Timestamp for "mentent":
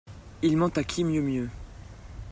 0.57-0.79